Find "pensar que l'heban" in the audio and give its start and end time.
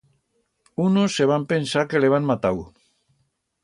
1.53-2.29